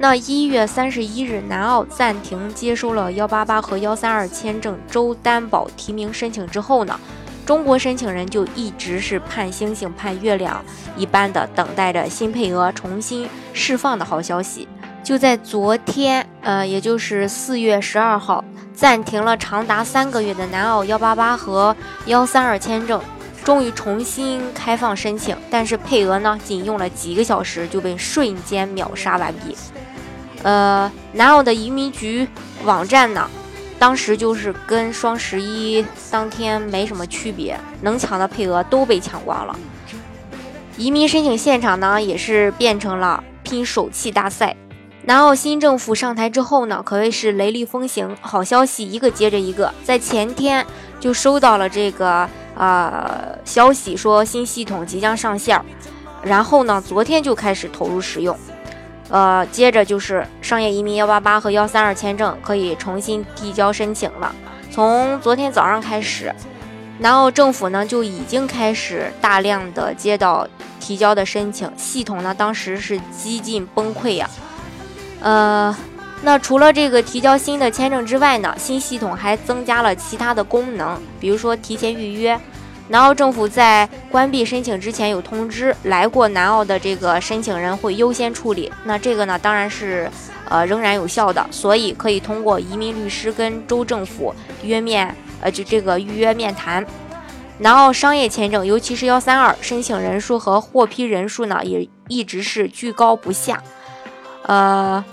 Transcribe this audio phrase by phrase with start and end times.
[0.00, 6.98] 那一月三十一日，南澳暂停接收了幺八八和幺三二签证州担保提名申请之后呢，
[7.44, 10.64] 中国申请人就一直是盼星星盼月亮
[10.96, 14.68] 一般的等待着新配额重新释放的好消息。
[15.02, 21.74] 就在昨天，呃，也就是四月十二号，暂停了长达三个月的南澳幺八八和
[22.06, 23.02] 幺三二签证，
[23.42, 29.56] 终于重新开放申请，但是配额呢，仅用了几个小时就被瞬间秒杀完毕。
[30.42, 32.28] 呃，南澳的移民局
[32.64, 33.28] 网站呢，
[33.78, 39.58] 当时就是跟双十一当天没什么区别，能抢的配额都被抢光了。
[40.76, 44.54] 移民申请现场呢，也是变成了拼手气大赛。
[45.02, 49.72] 南澳新政府上台之后呢，可谓是雷厉风行，好消息一个接着一个。
[49.82, 50.64] 在前天
[51.00, 55.60] 就收到了这个呃消息，说新系统即将上线，
[56.22, 58.38] 然后呢，昨天就开始投入使用。
[59.10, 64.34] 呃，接着就是商业移民幺八八和幺三二签证可以重新递交申请了。
[64.70, 66.34] 从昨天早上开始，
[66.98, 70.46] 南澳政府呢就已经开始大量的接到
[70.78, 74.28] 提交的申请，系统呢当时是几近崩溃呀。
[75.20, 75.74] 呃，
[76.22, 82.38] 那除了这个提交新的签证之外呢，新系统还增加了其他的功能，比如说提前预约。
[82.90, 88.72] 南澳政府在关闭申请之前有通知，来过南澳的这个申请人会优先处理。
[88.84, 90.10] 那这个呢，当然是
[90.48, 96.84] 呃仍然有效的，所以可以通过移民律师跟州政府约面，呃就这个预约面谈。
[97.58, 103.62] 南澳商业签证，尤其是幺三二申请人数和获批人数呢，也一直是居高不下。
[104.44, 105.04] 呃，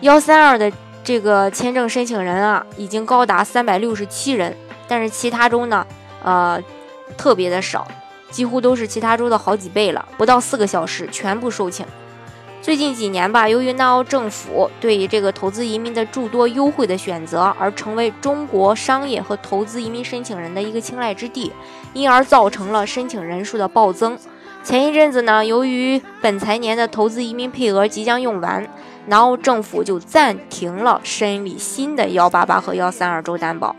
[0.00, 0.70] 幺三二的
[1.02, 4.54] 这个签证申请人啊，已经高达三百六十七人，
[4.86, 5.86] 但是其他州呢，
[6.22, 6.62] 呃。
[7.16, 7.86] 特别的少，
[8.30, 11.84] 几乎都是其他州的好几倍了，不到四个小时全部售罄。
[12.62, 21.52] 最近几年吧，由于南澳政府对于这个投资移民的诸多优惠的选择，而成为中国商业和投资移民申请人的一个青睐之地，
[21.92, 24.18] 因而造成了申请人数的暴增。
[24.64, 28.68] 前一阵子呢，由于本财年的投资移民配额即将用完，
[29.06, 33.76] 南澳政府就暂停了申理新的幺八八和幺三二州担保。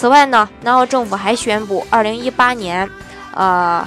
[0.00, 2.88] 此外呢，南澳政府还宣布，二零一八年，
[3.34, 3.86] 呃，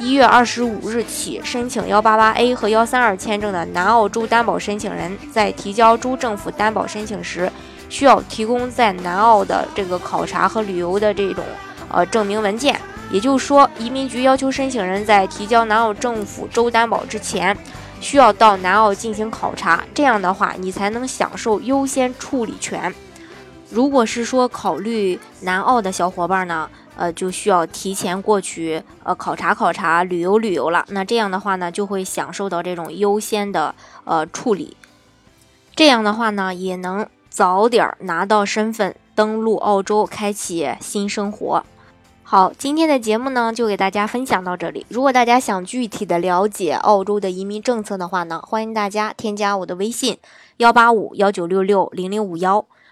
[0.00, 7.48] 一月二十五日起，申请幺八八 A 和幺三二签证的南澳州担保申请人，在提交州政府担保申请时，
[7.88, 11.44] 需要提供在南澳的这个考察和旅游的这种
[11.88, 12.76] 呃证明文件。
[13.12, 17.56] 也就是说，移民局要求申请人在提交南澳政府州担保之前，
[18.00, 22.92] 需要到南澳进行考察，这样的话，你才能享受优先处理权。
[23.72, 30.84] 如果是说考虑南澳的小伙伴呢，呃，就需要提前过去呃考察考察、旅游旅游了。
[30.90, 33.74] 那这样的话呢，就会享受到这种优先的
[34.04, 34.76] 呃处理。
[35.74, 41.64] 这样的话呢，也能早点拿到身份，登陆澳洲，开启新生活。
[42.22, 44.84] 好，今天的节目呢，就给大家分享到这里。
[44.90, 50.18] 如果大家想具体的了解澳洲的移民政策的话呢，欢迎大家添加我的微信
[50.58, 52.66] 幺八五幺九六六零零五幺。